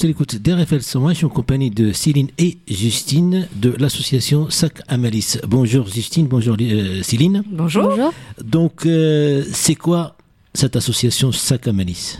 [0.00, 4.80] Je l'écoute d'RFL 101, je suis en compagnie de Céline et Justine de l'association Sac
[4.88, 5.36] Amalis.
[5.46, 7.42] Bonjour Justine, bonjour euh, Céline.
[7.50, 8.10] Bonjour.
[8.42, 10.16] Donc, euh, c'est quoi
[10.54, 12.16] cette association Sac Amalis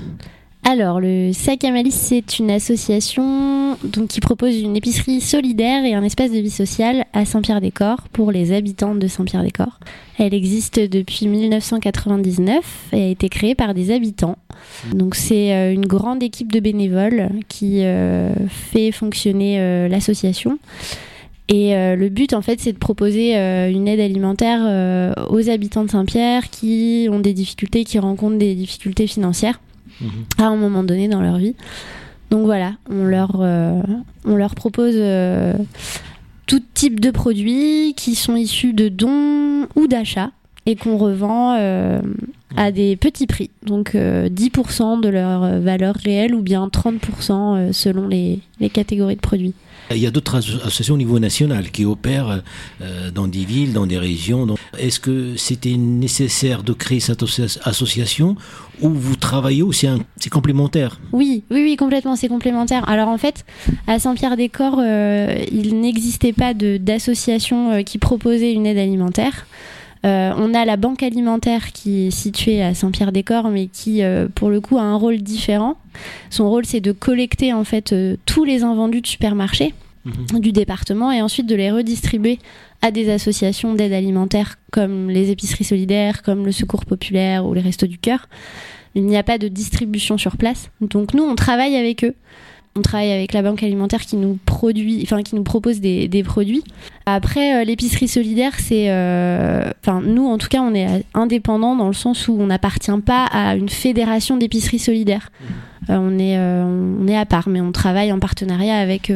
[0.63, 3.79] Alors, le Sac Amalis, c'est une association
[4.09, 8.53] qui propose une épicerie solidaire et un espace de vie sociale à Saint-Pierre-des-Corps pour les
[8.53, 9.81] habitants de Saint-Pierre-des-Corps.
[10.19, 14.37] Elle existe depuis 1999 et a été créée par des habitants.
[14.93, 20.59] Donc, c'est euh, une grande équipe de bénévoles qui euh, fait fonctionner euh, l'association.
[21.49, 26.49] Et le but, en fait, c'est de proposer une aide alimentaire aux habitants de Saint-Pierre
[26.49, 29.59] qui ont des difficultés, qui rencontrent des difficultés financières
[30.39, 31.55] à un moment donné dans leur vie.
[32.31, 33.83] Donc voilà, on leur, euh,
[34.55, 35.55] propose euh,
[36.47, 40.31] tout type de produits qui sont issus de dons ou d'achats
[40.71, 42.01] et qu'on revend euh,
[42.57, 43.51] à des petits prix.
[43.67, 46.99] Donc euh, 10% de leur euh, valeur réelle ou bien 30%
[47.33, 49.55] euh, selon les, les catégories de produits.
[49.93, 52.43] Il y a d'autres asso- associations au niveau national qui opèrent
[53.13, 54.47] dans des villes, dans des régions.
[54.79, 58.37] Est-ce que c'était nécessaire de créer cette associa- association
[58.83, 59.89] ou vous travaillez ou c'est
[60.31, 61.01] complémentaire?
[61.13, 62.89] Oui, oui, oui, complètement, c'est complémentaire.
[62.89, 63.45] Alors en fait,
[63.89, 69.47] à Saint-Pierre-des-Corps, euh, il n'existait pas d'association qui proposait une aide alimentaire.
[70.07, 74.49] Euh, on a la banque alimentaire qui est située à Saint-Pierre-des-Corps, mais qui, euh, pour
[74.49, 75.77] le coup, a un rôle différent.
[76.31, 79.75] Son rôle, c'est de collecter en fait euh, tous les invendus de supermarchés
[80.33, 82.39] du département et ensuite de les redistribuer
[82.81, 87.61] à des associations d'aide alimentaire comme les épiceries solidaires, comme le Secours populaire ou les
[87.61, 88.27] Restos du Cœur.
[88.95, 90.71] Il n'y a pas de distribution sur place.
[90.81, 92.15] Donc nous, on travaille avec eux.
[92.77, 96.23] On travaille avec la banque alimentaire qui nous produit, enfin qui nous propose des, des
[96.23, 96.63] produits.
[97.05, 101.89] Après, euh, l'épicerie solidaire, c'est, euh, enfin nous en tout cas, on est indépendant dans
[101.89, 105.33] le sens où on n'appartient pas à une fédération d'épicerie solidaire.
[105.89, 109.13] Euh, on est, on est à part, mais on travaille en partenariat avec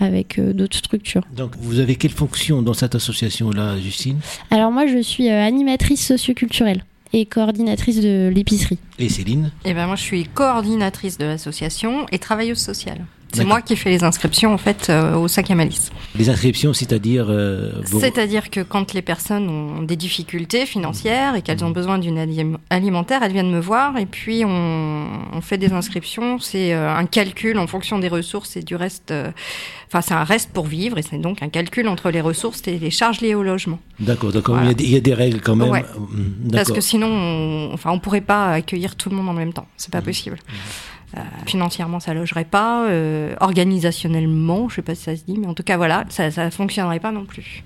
[0.00, 1.22] avec d'autres structures.
[1.36, 4.16] Donc, vous avez quelle fonction dans cette association-là, Justine?
[4.50, 6.82] Alors moi, je suis animatrice socioculturelle
[7.12, 8.78] et coordinatrice de l'épicerie.
[8.98, 13.04] Et Céline Eh ben moi, je suis coordinatrice de l'association et travailleuse sociale.
[13.36, 15.90] C'est moi qui fais les inscriptions en fait euh, au sac à malice.
[16.18, 17.26] Les inscriptions, c'est-à-dire...
[17.28, 17.70] euh,
[18.00, 22.58] C'est-à-dire que quand les personnes ont des difficultés financières et qu'elles ont besoin d'une alim-
[22.70, 26.38] alimentaire, elles viennent me voir et puis on, on fait des inscriptions.
[26.38, 29.12] C'est euh, un calcul en fonction des ressources et du reste.
[29.88, 32.78] Enfin, c'est un reste pour vivre et c'est donc un calcul entre les ressources et
[32.78, 33.78] les charges liées au logement.
[34.00, 34.56] D'accord, d'accord.
[34.56, 34.72] Voilà.
[34.72, 35.70] Il, y a des- il y a des règles quand même.
[35.70, 35.82] Ouais.
[35.96, 39.52] Mm, Parce que sinon, on, enfin, on pourrait pas accueillir tout le monde en même
[39.52, 39.66] temps.
[39.76, 40.38] C'est pas possible.
[40.48, 40.52] Euh,
[41.46, 42.86] financièrement, ça logerait pas.
[42.88, 46.30] euh, organisationnellement, je sais pas si ça se dit, mais en tout cas, voilà, ça,
[46.30, 47.62] ça fonctionnerait pas non plus.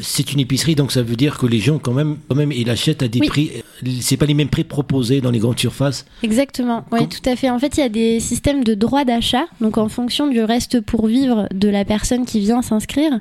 [0.00, 2.68] C'est une épicerie, donc ça veut dire que les gens, quand même, quand même ils
[2.70, 3.28] achètent à des Oui.
[3.28, 3.50] prix.
[4.00, 6.06] C'est pas les mêmes prix proposés dans les grandes surfaces.
[6.22, 7.50] Exactement, oui, tout à fait.
[7.50, 9.44] En fait, il y a des systèmes de droits d'achat.
[9.60, 13.12] Donc, en fonction du reste pour vivre de la personne qui vient s'inscrire,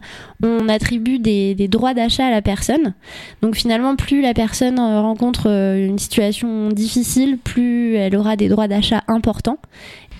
[0.41, 2.93] on attribue des, des droits d'achat à la personne.
[3.41, 8.47] Donc, finalement, plus la personne euh, rencontre euh, une situation difficile, plus elle aura des
[8.49, 9.57] droits d'achat importants.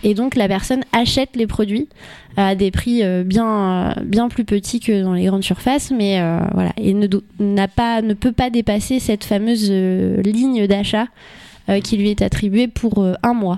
[0.03, 1.87] Et donc, la personne achète les produits
[2.35, 6.19] à des prix euh, bien, euh, bien plus petits que dans les grandes surfaces, mais
[6.19, 7.07] euh, voilà, et ne,
[7.39, 11.07] n'a pas, ne peut pas dépasser cette fameuse ligne d'achat
[11.81, 13.57] qui lui est attribuée pour un mois.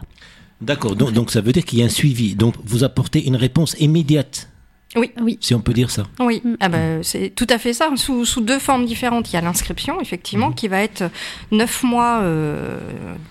[0.62, 2.36] D'accord, donc ça veut dire qu'il y a un suivi.
[2.36, 4.48] Donc vous apportez une réponse immédiate,
[4.96, 5.12] Oui.
[5.22, 5.38] Oui.
[5.42, 6.04] si on peut dire ça.
[6.20, 6.56] Oui, Mm.
[6.60, 7.90] ah bah, c'est tout à fait ça.
[7.96, 9.32] Sous, sous deux formes différentes.
[9.32, 11.03] Il y a l'inscription, effectivement, qui va être
[11.52, 12.80] neuf mois euh,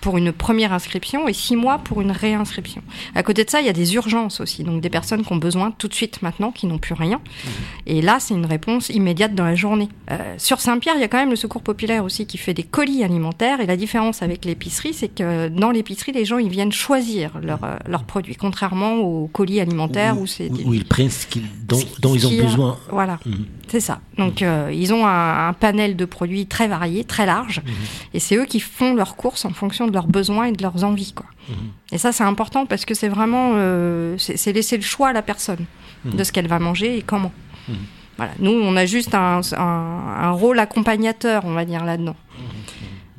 [0.01, 2.81] pour une première inscription et six mois pour une réinscription.
[3.15, 5.37] À côté de ça, il y a des urgences aussi, donc des personnes qui ont
[5.37, 7.19] besoin tout de suite maintenant, qui n'ont plus rien.
[7.87, 9.89] Et là, c'est une réponse immédiate dans la journée.
[10.11, 12.63] Euh, sur Saint-Pierre, il y a quand même le Secours populaire aussi qui fait des
[12.63, 13.59] colis alimentaires.
[13.61, 17.63] Et la différence avec l'épicerie, c'est que dans l'épicerie, les gens ils viennent choisir leurs
[17.63, 21.25] euh, leurs produits, contrairement aux colis alimentaires où, c'est où, des- où ils prennent ce
[21.27, 22.77] qu'ils- dont, ils ont a- besoin.
[22.89, 23.45] Voilà, Mhm.
[23.67, 23.99] c'est ça.
[24.17, 27.71] Donc euh, ils ont un, un panel de produits très variés, très large, Mhm.
[28.13, 30.83] et c'est eux qui font leurs courses en fonction de leurs besoins et de leurs
[30.83, 31.25] envies, quoi.
[31.49, 31.55] Mhm.
[31.91, 35.21] Et ça c'est important parce que c'est vraiment, euh, c'est laisser le choix à la
[35.21, 35.65] personne
[36.05, 37.31] de ce qu'elle va manger et comment.
[38.17, 42.15] Voilà, nous on a juste un, un- un rôle accompagnateur, on va dire là-dedans.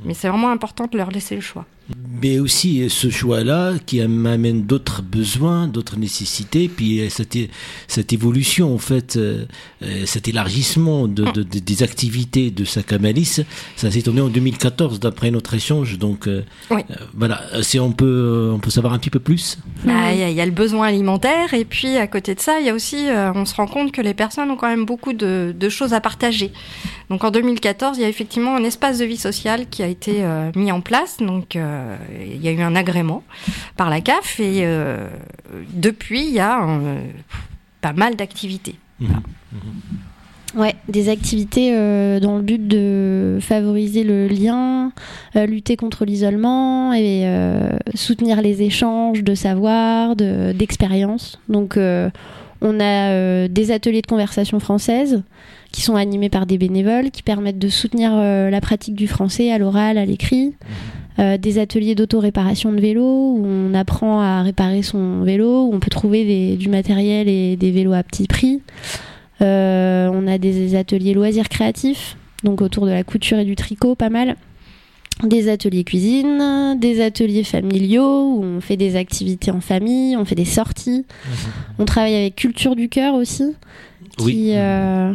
[0.04, 1.64] Mais c'est vraiment important de leur laisser le choix.
[2.20, 7.36] Mais aussi ce choix-là qui m'amène d'autres besoins, d'autres nécessités, puis cette,
[7.86, 9.18] cette évolution, en fait,
[10.04, 13.40] cet élargissement de, de, des activités de Sacamalis,
[13.76, 15.98] ça s'est tourné en 2014 d'après notre échange.
[15.98, 16.28] Donc
[17.14, 19.58] voilà, si on peut, on peut savoir un petit peu plus?
[19.84, 22.70] Bah, il y, a le besoin alimentaire et puis à côté de ça, il y
[22.70, 25.68] a aussi, on se rend compte que les personnes ont quand même beaucoup de, de
[25.68, 26.52] choses à partager.
[27.10, 30.24] Donc en 2014, il y a effectivement un espace de vie sociale qui a été
[30.24, 31.18] euh, mis en place.
[31.18, 31.96] Donc euh,
[32.34, 33.23] il y a eu un agrément
[33.76, 35.08] par la CAF et euh,
[35.75, 36.61] depuis, il y a
[37.81, 38.76] pas mal d'activités.
[39.00, 39.06] Mmh.
[39.06, 40.58] Mmh.
[40.61, 41.70] Ouais, des activités
[42.20, 44.90] dans le but de favoriser le lien,
[45.34, 47.28] lutter contre l'isolement et
[47.94, 51.38] soutenir les échanges de savoir, d'expérience.
[51.50, 55.23] Donc on a des ateliers de conversation française,
[55.76, 59.52] qui sont animés par des bénévoles, qui permettent de soutenir euh, la pratique du français
[59.52, 60.55] à l'oral, à l'écrit.
[61.18, 65.80] Euh, des ateliers d'auto-réparation de vélo où on apprend à réparer son vélo, où on
[65.80, 68.60] peut trouver du matériel et des vélos à petit prix.
[69.40, 73.94] Euh, on a des ateliers loisirs créatifs, donc autour de la couture et du tricot,
[73.94, 74.36] pas mal.
[75.22, 80.34] Des ateliers cuisine, des ateliers familiaux où on fait des activités en famille, on fait
[80.34, 81.06] des sorties.
[81.06, 81.34] Mhm.
[81.78, 83.54] On travaille avec Culture du cœur aussi,
[84.16, 85.12] qui, euh,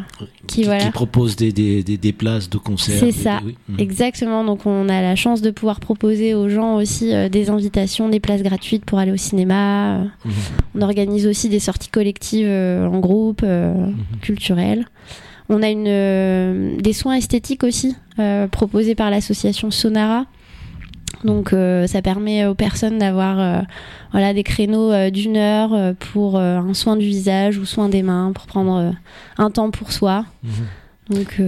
[0.48, 3.00] qui, propose des, des, des, places de concert.
[3.00, 3.80] C'est ça, mm.
[3.80, 4.44] exactement.
[4.44, 8.20] Donc on a la chance de pouvoir proposer aux gens aussi euh, des invitations, des
[8.20, 10.04] places gratuites pour aller au cinéma.
[10.04, 10.32] Mm-hmm.
[10.76, 14.20] On organise aussi des sorties collectives euh, en groupe, mm-hmm.
[14.22, 14.86] culturelles.
[15.50, 17.96] On a une, des soins esthétiques aussi
[18.52, 20.26] proposés par l'association Sonara
[21.24, 23.62] donc euh, ça permet aux personnes d'avoir euh,
[24.12, 28.32] voilà des créneaux euh, d'une heure pour un soin du visage ou soin des mains
[28.34, 28.94] pour prendre
[29.38, 30.26] un temps pour soi.
[30.44, 30.52] Mhm.
[31.10, 31.42] Donc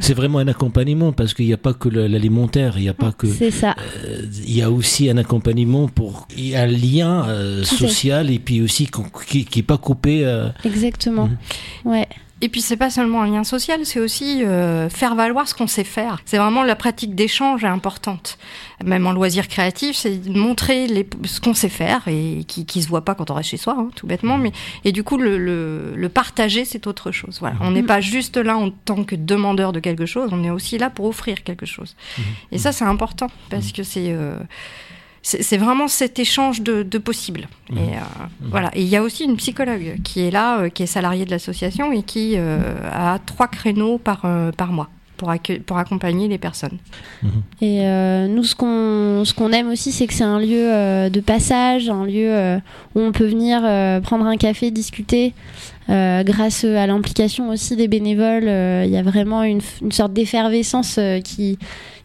[0.00, 3.12] c'est vraiment un accompagnement parce qu'il n'y a pas que l'alimentaire, il n'y a pas
[3.12, 3.74] que c'est ça.
[4.12, 7.24] il y a aussi un accompagnement pour il y a un lien
[7.64, 8.90] social et puis aussi
[9.26, 10.26] qui n'est pas coupé.
[10.64, 11.28] Exactement.
[11.28, 11.92] Mhm.
[11.92, 12.08] Ouais.
[12.42, 15.66] Et puis c'est pas seulement un lien social, c'est aussi euh, faire valoir ce qu'on
[15.66, 16.20] sait faire.
[16.26, 18.36] C'est vraiment la pratique d'échange est importante.
[18.84, 22.88] Même en loisir créatif, c'est montrer les, ce qu'on sait faire et qui, qui se
[22.88, 24.36] voit pas quand on reste chez soi, hein, tout bêtement.
[24.36, 24.52] Mais
[24.84, 27.38] et du coup le, le, le partager, c'est autre chose.
[27.40, 30.50] Voilà, on n'est pas juste là en tant que demandeur de quelque chose, on est
[30.50, 31.96] aussi là pour offrir quelque chose.
[32.18, 32.22] Mmh.
[32.52, 34.36] Et ça c'est important parce que c'est euh,
[35.26, 37.48] c'est vraiment cet échange de, de possibles.
[37.70, 37.78] Mmh.
[37.78, 38.46] Et euh, mmh.
[38.48, 38.70] voilà.
[38.74, 41.30] Et il y a aussi une psychologue qui est là, euh, qui est salariée de
[41.32, 44.24] l'association et qui euh, a trois créneaux par,
[44.56, 44.88] par mois.
[45.16, 45.32] Pour,
[45.64, 46.76] pour, accompagner les personnes.
[47.22, 47.28] Mmh.
[47.62, 51.88] Et nous, ce qu'on ce qu'on aime aussi, c'est que c'est un lieu de passage,
[51.88, 52.58] un lieu
[52.94, 53.62] où on peut venir
[54.02, 55.32] prendre un café, discuter.
[55.88, 58.44] grâce à l'implication aussi des bénévoles,
[58.84, 61.58] il y a vraiment une, une sorte d'effervescence qui,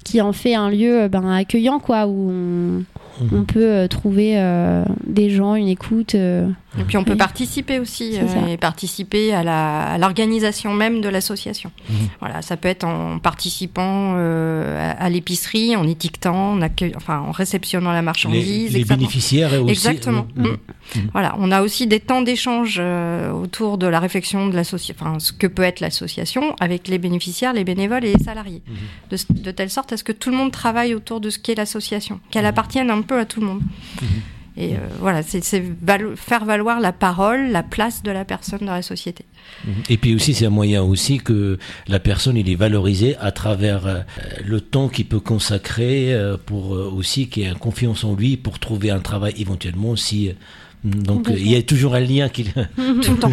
[0.05, 2.83] qui en fait un lieu ben, accueillant, quoi, où on,
[3.31, 3.45] on mhm.
[3.45, 6.15] peut euh, trouver euh, des gens, une écoute.
[6.15, 6.47] Euh,
[6.79, 11.71] et puis on peut participer aussi, et participer à l'organisation même de l'association.
[11.89, 11.95] Mhm.
[12.19, 16.61] Voilà, ça peut être en participant à, l'épicerie, en étiquetant, en,
[16.95, 18.73] enfin, en réceptionnant la marchandise.
[18.73, 19.71] Les, bénéficiaires aussi.
[19.71, 20.27] Exactement.
[20.95, 21.09] Mhm.
[21.13, 22.79] Voilà, on a aussi des temps d'échange
[23.33, 27.53] autour de la réflexion de l'association, enfin ce que peut être l'association avec les bénéficiaires,
[27.53, 28.61] les bénévoles et les salariés,
[29.09, 31.55] de, de, telle sorte à ce que tout le monde travaille autour de ce qu'est
[31.55, 33.61] l'association, qu'elle appartienne un peu à tout le monde.
[34.57, 35.41] Et euh, voilà, c'est
[36.15, 39.23] faire valoir la parole, la place de la personne dans la société.
[39.89, 41.57] Et puis aussi, c'est un moyen aussi que
[41.87, 43.99] la personne, il est valorisé à travers euh,
[44.43, 48.91] le temps qu'il peut consacrer euh, pour aussi qu'il ait confiance en lui pour trouver
[48.91, 50.31] un travail éventuellement si
[50.83, 52.43] donc il y a toujours un lien qui
[52.75, 53.31] tout le temps.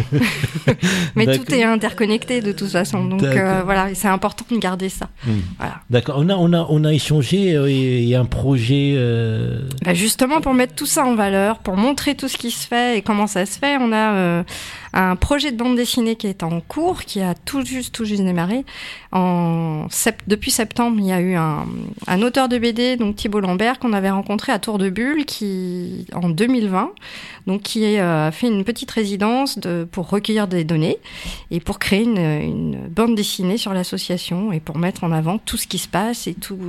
[1.15, 3.05] Mais tout est interconnecté de toute façon.
[3.05, 5.09] Donc euh, voilà, c'est important de garder ça.
[5.25, 5.39] Hmm.
[5.57, 5.81] Voilà.
[5.89, 6.17] D'accord.
[6.19, 7.55] On a on a on a échangé.
[7.55, 8.93] Euh, il y a un projet.
[8.95, 12.67] Euh, bah justement pour mettre tout ça en valeur, pour montrer tout ce qui se
[12.67, 14.43] fait et comment ça se fait, on a
[14.93, 18.23] un projet de bande dessinée qui est en cours, qui a tout juste, tout juste
[18.23, 18.65] démarré.
[19.11, 19.87] En
[20.27, 21.65] depuis septembre, il y a eu un,
[22.07, 26.05] un auteur de BD, donc Thibault Lambert, qu'on avait rencontré à Tour de Bulle, qui
[26.13, 26.91] en 2020,
[27.49, 30.99] donc qui euh, a fait une petite résidence de, pour recueillir des données
[31.49, 35.65] et pour créer une, bande dessinée sur l'association et pour mettre en avant tout ce
[35.65, 36.59] qui se passe et tout,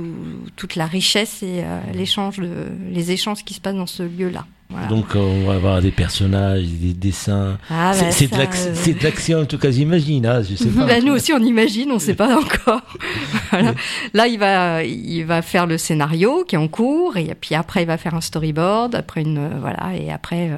[0.55, 4.47] toute la richesse et euh, les échanges qui se passent dans ce lieu-là.
[4.89, 7.57] Donc on va avoir des personnages, des dessins.
[7.69, 10.25] Ah, bah, c'est de l'action en tout cas, j'imagine.
[10.25, 10.85] Hein, je sais pas.
[10.85, 12.81] Bah, nous aussi on imagine, on ne sait pas encore.
[13.51, 13.73] voilà.
[14.13, 17.83] Là il va, il va faire le scénario qui est en cours et puis après
[17.83, 20.57] il va faire un storyboard, après une voilà et après euh,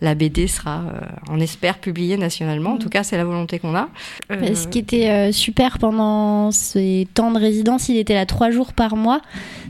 [0.00, 2.72] la BD sera, euh, on espère, publiée nationalement.
[2.72, 3.88] En tout cas c'est la volonté qu'on a.
[4.30, 8.72] Euh, Ce qui était super pendant ces temps de résidence, il était là trois jours
[8.72, 9.20] par mois.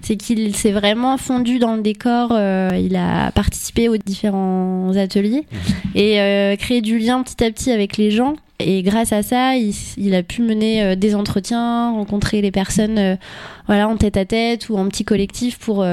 [0.03, 2.33] C'est qu'il s'est vraiment fondu dans le décor.
[2.77, 5.47] il a participé aux différents ateliers
[5.95, 8.35] et euh, créer du lien petit à petit avec les gens.
[8.61, 13.17] Et grâce à ça, il, a pu mener euh, des entretiens, rencontrer les personnes euh,
[13.67, 15.85] voilà, en tête à tête ou en petit collectif pour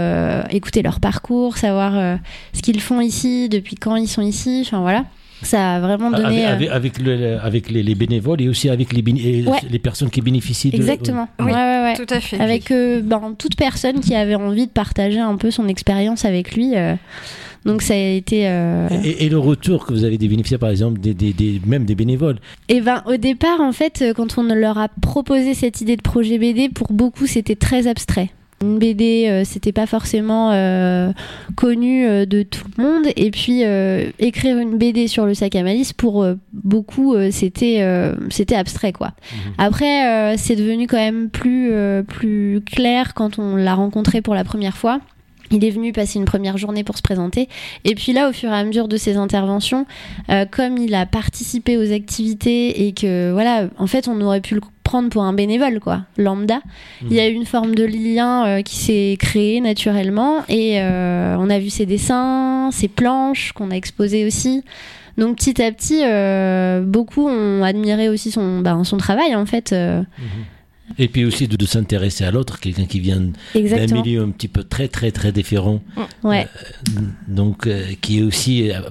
[0.49, 2.17] écouter leur parcours, savoir
[2.53, 4.63] ce qu'ils font ici, depuis quand ils sont ici.
[4.65, 5.05] Enfin voilà.
[5.41, 6.93] Ça a vraiment donné avec, avec,
[7.41, 11.29] avec les, bénévoles et aussi avec les, les personnes qui bénéficient de exactement.
[11.39, 12.39] oui, ouais, tout à fait.
[12.41, 16.73] Avec ben, toute personne qui avait envie de partager un peu son expérience avec lui
[17.65, 18.47] donc ça a été.
[18.47, 21.95] Euh, et, le retour que vous avez des bénéficiaires, par exemple, des, des, même des
[21.95, 22.37] bénévoles?
[22.69, 26.01] Eh ben au départ, en fait, euh, quand on leur a proposé cette idée de
[26.01, 28.29] projet BD, pour beaucoup, c'était très abstrait.
[28.61, 30.49] Une BD, euh, c'était pas forcément
[31.55, 33.05] connu de tout le monde.
[33.15, 33.61] Et puis,
[34.19, 39.11] écrire une BD sur le sac à malice, pour beaucoup, c'était c'était abstrait, quoi.
[39.31, 39.53] Mhm.
[39.57, 41.71] Après, c'est devenu quand même plus,
[42.07, 44.99] plus clair quand on l'a rencontré pour la première fois.
[45.51, 47.49] Il est venu passer une première journée pour se présenter.
[47.83, 49.85] Et puis là, au fur et à mesure de ses interventions,
[50.29, 54.55] euh, comme il a participé aux activités et que, voilà, en fait, on aurait pu
[54.55, 56.61] le prendre pour un bénévole, quoi, lambda.
[57.01, 61.35] Il y a eu une forme de lien euh, qui s'est créée naturellement et euh,
[61.37, 64.63] on a vu ses dessins, ses planches qu'on a exposées aussi.
[65.17, 66.01] Donc petit à petit,
[66.87, 69.73] beaucoup ont admiré aussi son, ben, son travail, en fait.
[69.73, 70.05] Mhm.
[70.97, 73.21] Et puis aussi de, s'intéresser à l'autre, quelqu'un qui vient
[73.53, 75.81] d'un milieu un petit peu très très très différent.
[76.23, 76.47] Ouais.
[76.47, 78.81] Euh, donc euh, qui est aussi, euh,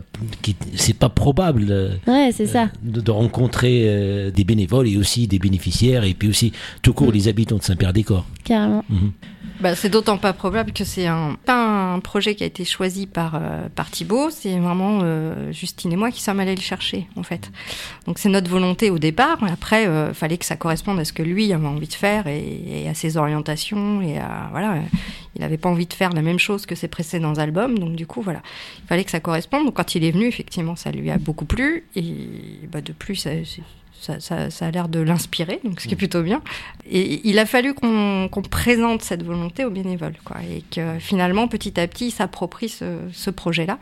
[0.43, 1.99] qui c'est pas probable.
[2.07, 2.71] Ouais, c'est ça.
[2.83, 6.53] De, rencontrer des bénévoles et aussi des bénéficiaires et puis aussi
[6.83, 7.15] tout court mm.
[7.15, 8.27] les habitants de Saint-Père-des-Corps.
[8.45, 8.85] Carrément.
[8.89, 9.13] Mhm.
[9.61, 13.09] Bah, c'est d'autant pas probable que c'est un, pas un projet qui a été choisi
[13.09, 17.09] par, euh, par Thibaut, c'est vraiment euh, Justine et moi qui sommes allés le chercher,
[17.17, 17.51] en fait.
[18.07, 21.13] Donc c'est notre volonté au départ, après, il euh, fallait que ça corresponde à ce
[21.13, 24.77] que lui avait envie de faire et, à ses orientations, et à, voilà,
[25.35, 28.07] il n'avait pas envie de faire la même chose que ses précédents albums, donc du
[28.07, 28.43] coup, voilà,
[28.85, 29.65] il fallait que ça corresponde.
[29.65, 32.15] Donc quand il est venu, effectivement, ça lui a beaucoup plu, et
[32.71, 33.43] bah, de plus, c'est
[34.01, 35.99] ça, a l'air de l'inspirer, donc ce qui est mm.
[35.99, 36.43] plutôt bien.
[36.91, 41.79] Et il a fallu qu'on présente cette volonté aux bénévoles, quoi, et que finalement, petit
[41.81, 43.79] à petit, ils s'approprient ce, projet-là.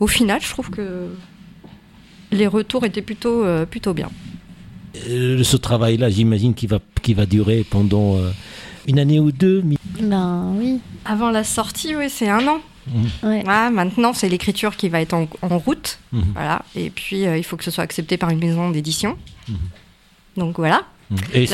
[0.00, 1.08] Au final, je trouve que
[2.32, 4.10] les retours étaient plutôt, euh, plutôt bien.
[5.08, 6.78] Euh, ce travail-là, j'imagine qu'il va,
[7.08, 8.30] va durer pendant euh,
[8.86, 9.62] une année ou deux.
[10.00, 10.80] Ben oui.
[11.04, 12.60] Avant la sortie, oui, c'est un an.
[12.86, 13.72] Mhm.
[13.72, 15.98] maintenant, c'est l'écriture qui va être en, route.
[16.12, 16.24] Mhm.
[16.34, 16.62] Voilà.
[16.74, 19.16] Et puis, euh, il faut que ce soit accepté par une maison d'édition.
[19.48, 19.56] Mhm.
[20.36, 20.82] Donc voilà.
[21.34, 21.48] Et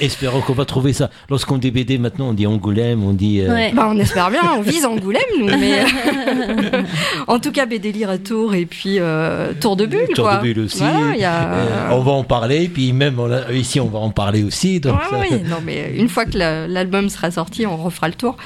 [0.00, 1.10] espérons, qu'on va trouver ça.
[1.28, 3.40] Lorsqu'on dit BD maintenant, on dit Angoulême, on dit.
[3.40, 5.46] Euh, bah, on espère bien, on vise Angoulême, nous.
[5.46, 5.84] Mais
[7.26, 10.08] en tout cas, BD Lire à Tours et puis euh, Tour de Bulle.
[10.14, 10.82] Tour de Bulle aussi.
[10.82, 13.20] Euh, on va en parler, puis même
[13.52, 14.80] ici, on va en parler aussi.
[14.80, 18.36] Donc Oui, non, mais une fois que l'album sera sorti, on refera le tour.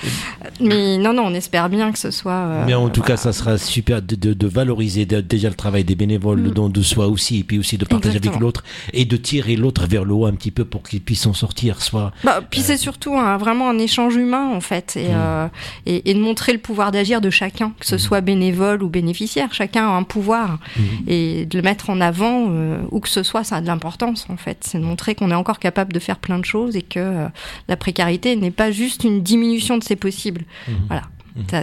[0.61, 2.65] Mais non, non, on espère bien que ce soit.
[2.67, 6.51] mais en tout cas, ça sera super de, valoriser déjà le travail des bénévoles, le
[6.51, 6.55] mm.
[6.55, 9.87] don de soi aussi, et puis aussi de partager avec l'autre et de tirer l'autre
[9.87, 11.83] vers le haut un petit peu pour qu'ils puissent en sortir.
[11.83, 15.01] Soit, bah, puis c'est surtout vraiment un échange humain en fait, mm.
[15.13, 15.49] euh,
[15.87, 17.99] et, et, de montrer le pouvoir d'agir de chacun, que ce mm.
[17.99, 19.53] soit bénévole ou bénéficiaire.
[19.53, 20.83] Chacun a un pouvoir, mm.
[21.09, 24.27] et de le mettre en avant, euh, où que ce soit, ça a de l'importance
[24.31, 24.59] en fait.
[24.63, 27.29] C'est de montrer qu'on est encore capable de faire plein de choses et que euh,
[27.69, 30.45] la précarité n'est pas juste une diminution de ses possibles.
[30.89, 31.03] Voilà.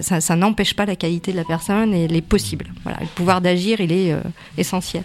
[0.01, 2.67] Ça, ça, n'empêche pas la qualité de la personne et les possibles.
[2.84, 4.15] Voilà, le pouvoir d'agir, il est
[4.57, 5.03] essentiel.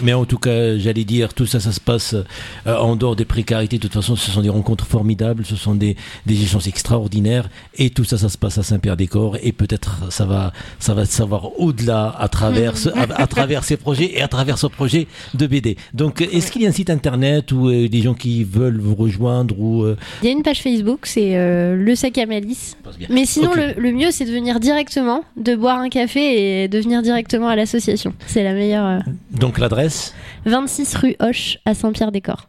[0.00, 3.24] Mais en tout cas, j'allais dire, tout ça, ça se passe euh, en dehors des
[3.24, 3.76] précarités.
[3.76, 7.48] De toute façon, ce sont des rencontres formidables, ce sont des, des échanges extraordinaires.
[7.76, 9.38] Et tout ça, ça se passe à Saint-Pierre-des-Corps.
[9.42, 14.22] Et peut-être ça va, ça va savoir au-delà à travers, à, travers ces projets et
[14.22, 15.76] à travers ce projet de BD.
[15.92, 18.94] Donc, est-ce qu'il y a un site internet ou euh, des gens qui veulent vous
[18.94, 22.76] rejoindre ou euh, Il y a une page Facebook, c'est Le Sac à Malice.
[23.10, 26.78] Mais sinon, le, le, mieux, c'est de venir directement, de boire un café et de
[26.78, 28.14] venir directement à l'association.
[28.26, 29.02] C'est la meilleure.
[29.32, 30.14] Donc, l'adresse
[30.46, 32.48] 26 rue Hoche à Saint-Pierre-des-Corps.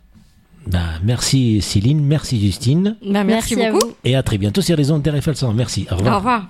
[0.68, 2.98] Bah, merci Céline, merci Justine.
[3.06, 3.94] Bah, merci, beaucoup.
[4.04, 5.88] Et à très bientôt sur les ondes d'RFL Merci.
[5.92, 6.14] Au revoir.
[6.14, 6.48] Au revoir.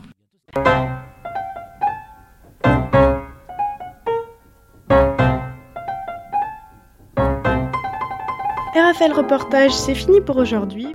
[8.75, 10.87] RFL Reportage, c'est fini pour aujourd'hui.